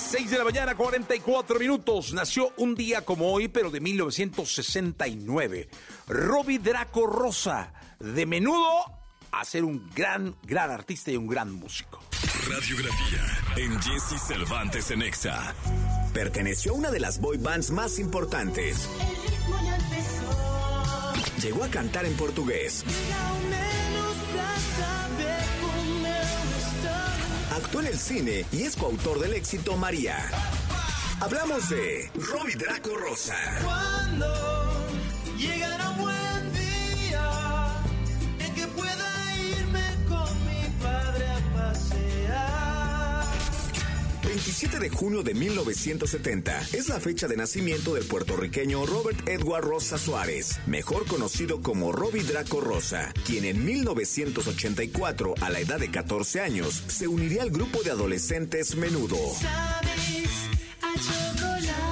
6 0.00 0.30
de 0.30 0.38
la 0.38 0.44
mañana, 0.44 0.74
44 0.74 1.58
minutos. 1.58 2.12
Nació 2.12 2.52
un 2.56 2.74
día 2.74 3.04
como 3.04 3.32
hoy, 3.32 3.48
pero 3.48 3.70
de 3.70 3.80
1969. 3.80 5.68
Robbie 6.08 6.58
Draco 6.58 7.06
Rosa, 7.06 7.72
de 7.98 8.26
menudo 8.26 8.68
a 9.30 9.44
ser 9.44 9.64
un 9.64 9.88
gran, 9.94 10.34
gran 10.42 10.70
artista 10.70 11.10
y 11.10 11.16
un 11.16 11.26
gran 11.26 11.52
músico. 11.52 12.00
Radiografía 12.48 13.38
en 13.56 13.80
Jesse 13.80 14.20
Cervantes 14.26 14.90
en 14.90 15.02
Exa. 15.02 15.54
Perteneció 16.12 16.72
a 16.72 16.76
una 16.76 16.90
de 16.90 17.00
las 17.00 17.20
boy 17.20 17.36
bands 17.36 17.70
más 17.70 17.98
importantes. 17.98 18.88
Llegó 21.42 21.62
a 21.64 21.68
cantar 21.68 22.06
en 22.06 22.14
portugués. 22.14 22.84
En 27.72 27.86
el 27.86 27.98
cine 27.98 28.44
y 28.52 28.64
es 28.64 28.76
coautor 28.76 29.20
del 29.20 29.32
éxito 29.32 29.76
María. 29.76 30.16
Hablamos 31.20 31.70
de 31.70 32.10
Robbie 32.14 32.56
Draco 32.56 32.94
Rosa. 32.94 33.36
Cuando 33.62 34.80
27 44.60 44.90
de 44.90 44.94
junio 44.94 45.22
de 45.22 45.32
1970 45.32 46.60
es 46.74 46.90
la 46.90 47.00
fecha 47.00 47.26
de 47.26 47.34
nacimiento 47.34 47.94
del 47.94 48.04
puertorriqueño 48.04 48.84
Robert 48.84 49.26
Edward 49.26 49.64
Rosa 49.64 49.96
Suárez, 49.96 50.60
mejor 50.66 51.06
conocido 51.06 51.62
como 51.62 51.92
Robbie 51.92 52.24
Draco 52.24 52.60
Rosa, 52.60 53.10
quien 53.24 53.46
en 53.46 53.64
1984, 53.64 55.34
a 55.40 55.48
la 55.48 55.60
edad 55.60 55.80
de 55.80 55.90
14 55.90 56.42
años, 56.42 56.84
se 56.88 57.08
uniría 57.08 57.40
al 57.40 57.50
grupo 57.50 57.82
de 57.82 57.92
adolescentes 57.92 58.76
Menudo. 58.76 59.16
Sabes 59.40 60.30
a 60.82 61.89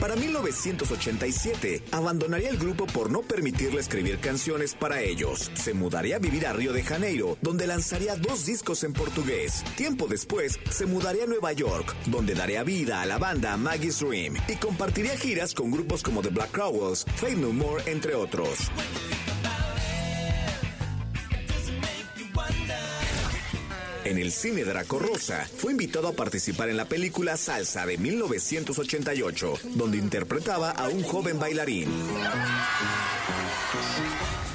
Para 0.00 0.16
1987, 0.16 1.82
abandonaría 1.92 2.48
el 2.48 2.56
grupo 2.56 2.86
por 2.86 3.10
no 3.10 3.20
permitirle 3.20 3.80
escribir 3.80 4.18
canciones 4.18 4.74
para 4.74 5.02
ellos. 5.02 5.50
Se 5.52 5.74
mudaría 5.74 6.16
a 6.16 6.18
vivir 6.18 6.46
a 6.46 6.54
Río 6.54 6.72
de 6.72 6.82
Janeiro, 6.82 7.36
donde 7.42 7.66
lanzaría 7.66 8.16
dos 8.16 8.46
discos 8.46 8.82
en 8.82 8.94
portugués. 8.94 9.62
Tiempo 9.76 10.06
después, 10.08 10.58
se 10.70 10.86
mudaría 10.86 11.24
a 11.24 11.26
Nueva 11.26 11.52
York, 11.52 11.94
donde 12.06 12.34
daría 12.34 12.62
vida 12.62 13.02
a 13.02 13.06
la 13.06 13.18
banda 13.18 13.58
Maggie's 13.58 14.00
Dream 14.00 14.36
y 14.48 14.56
compartiría 14.56 15.18
giras 15.18 15.52
con 15.52 15.70
grupos 15.70 16.02
como 16.02 16.22
The 16.22 16.30
Black 16.30 16.50
Crowes, 16.50 17.04
Faith 17.16 17.36
No 17.36 17.52
More, 17.52 17.82
entre 17.86 18.14
otros. 18.14 18.70
En 24.10 24.18
el 24.18 24.32
cine 24.32 24.64
Draco 24.64 24.98
Rosa, 24.98 25.48
fue 25.56 25.70
invitado 25.70 26.08
a 26.08 26.12
participar 26.12 26.68
en 26.68 26.76
la 26.76 26.86
película 26.86 27.36
Salsa 27.36 27.86
de 27.86 27.96
1988, 27.96 29.54
donde 29.76 29.98
interpretaba 29.98 30.72
a 30.72 30.88
un 30.88 31.04
joven 31.04 31.38
bailarín. 31.38 31.86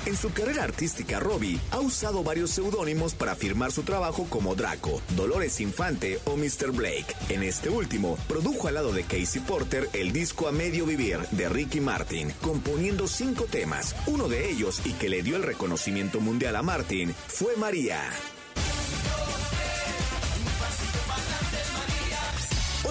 En 0.06 0.18
su 0.18 0.34
carrera 0.34 0.66
artística, 0.66 1.22
Robbie 1.22 1.58
ha 1.72 1.80
usado 1.80 2.22
varios 2.22 2.52
seudónimos 2.52 3.14
para 3.16 3.34
firmar 3.34 3.72
su 3.72 3.84
trabajo 3.84 4.28
como 4.30 4.56
Draco, 4.56 5.02
Dolores 5.16 5.62
Infante 5.62 6.20
o 6.26 6.36
Mr. 6.36 6.74
Blake. 6.74 7.16
En 7.30 7.42
este 7.42 7.70
último, 7.70 8.18
produjo 8.28 8.68
al 8.68 8.74
lado 8.74 8.92
de 8.92 9.04
Casey 9.04 9.40
Porter 9.40 9.90
el 9.94 10.12
disco 10.12 10.50
A 10.50 10.52
Medio 10.52 10.86
Vivir 10.86 11.20
de 11.32 11.48
Ricky 11.48 11.80
Martin, 11.80 12.30
componiendo 12.42 13.08
cinco 13.08 13.46
temas. 13.46 13.96
Uno 14.06 14.28
de 14.28 14.52
ellos, 14.52 14.82
y 14.84 14.92
que 14.92 15.08
le 15.08 15.24
dio 15.24 15.38
el 15.38 15.44
reconocimiento 15.44 16.20
mundial 16.20 16.58
a 16.58 16.62
Martin, 16.62 17.16
fue 17.30 17.56
María. 17.56 18.02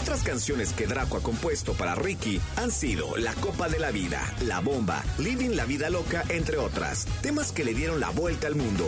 Otras 0.05 0.23
canciones 0.23 0.75
que 0.75 0.87
Draco 0.87 1.17
ha 1.17 1.23
compuesto 1.23 1.73
para 1.73 1.95
Ricky 1.95 2.39
han 2.57 2.71
sido 2.71 3.17
La 3.17 3.33
Copa 3.37 3.71
de 3.71 3.79
la 3.79 3.91
Vida, 3.91 4.21
La 4.43 4.61
Bomba, 4.61 5.03
Living 5.17 5.57
la 5.57 5.65
Vida 5.65 5.89
Loca, 5.89 6.25
entre 6.29 6.59
otras. 6.59 7.07
Temas 7.23 7.53
que 7.53 7.65
le 7.65 7.73
dieron 7.73 8.01
la 8.01 8.11
vuelta 8.11 8.47
al 8.47 8.55
mundo. 8.55 8.85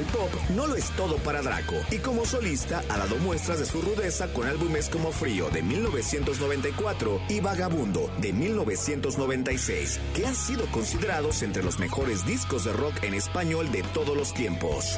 Pero 0.00 0.24
el 0.24 0.30
pop 0.30 0.40
no 0.50 0.66
lo 0.66 0.76
es 0.76 0.90
todo 0.90 1.16
para 1.18 1.42
Draco, 1.42 1.74
y 1.90 1.98
como 1.98 2.24
solista 2.24 2.82
ha 2.88 2.98
dado 2.98 3.16
muestras 3.16 3.58
de 3.58 3.66
su 3.66 3.80
rudeza 3.82 4.32
con 4.32 4.46
álbumes 4.46 4.88
como 4.88 5.12
Frío 5.12 5.50
de 5.50 5.62
1994 5.62 7.20
y 7.28 7.40
Vagabundo 7.40 8.10
de 8.18 8.32
1996, 8.32 10.00
que 10.14 10.26
han 10.26 10.34
sido 10.34 10.66
considerados 10.70 11.42
entre 11.42 11.62
los 11.62 11.78
mejores 11.78 12.24
discos 12.24 12.64
de 12.64 12.72
rock 12.72 13.02
en 13.02 13.14
español 13.14 13.70
de 13.72 13.82
todos 13.94 14.16
los 14.16 14.32
tiempos. 14.32 14.96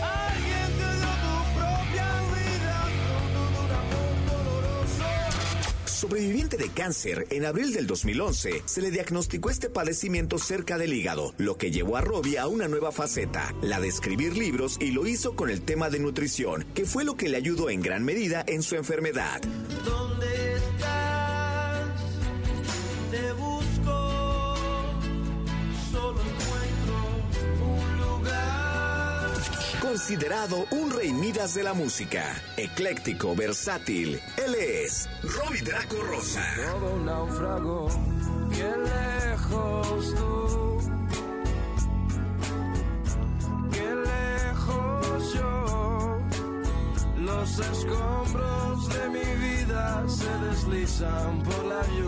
Sobreviviente 6.03 6.57
de 6.57 6.69
cáncer, 6.69 7.29
en 7.31 7.45
abril 7.45 7.73
del 7.73 7.87
2011 7.87 8.63
se 8.65 8.83
le 8.83 8.91
diagnosticó 8.91 9.51
este 9.51 9.71
padecimiento 9.71 10.37
cerca 10.37 10.77
del 10.77 10.95
hígado, 10.95 11.33
lo 11.39 11.57
que 11.57 11.71
llevó 11.71 11.97
a 11.97 12.01
Robbie 12.01 12.39
a 12.39 12.49
una 12.49 12.67
nueva 12.67 12.91
faceta, 12.91 13.55
la 13.63 13.79
de 13.79 13.87
escribir 13.87 14.37
libros 14.37 14.79
y 14.81 14.91
lo 14.91 15.07
hizo 15.07 15.37
con 15.37 15.49
el 15.49 15.63
tema 15.63 15.91
de 15.91 16.01
nutrición, 16.01 16.67
que 16.75 16.87
fue 16.87 17.05
lo 17.05 17.15
que 17.15 17.29
le 17.29 17.37
ayudó 17.37 17.71
en 17.71 17.83
gran 17.83 18.05
medida 18.05 18.43
en 18.49 18.65
su 18.65 18.75
enfermedad. 18.75 19.41
Considerado 29.93 30.67
un 30.71 30.91
rey 30.91 31.13
Midas 31.13 31.53
de 31.53 31.63
la 31.63 31.75
música, 31.75 32.25
ecléctico, 32.57 33.37
versátil, 33.37 34.19
él 34.43 34.55
es 34.55 35.07
Robbie 35.23 35.61
Draco 35.61 35.97
Rosa. 36.03 36.43
Todo 36.57 36.95
un 36.95 37.05
náufrago, 37.05 37.89
bien 38.49 38.85
lejos 38.85 40.15
tú, 40.15 40.79
lejos 44.03 45.35
yo. 45.35 46.21
Los 47.19 47.59
escombros 47.59 48.89
de 48.89 49.09
mi 49.11 49.47
vida 49.47 50.05
se 50.09 50.39
deslizan 50.47 51.43
por 51.43 51.65
la 51.67 51.87
lluvia, 51.89 52.02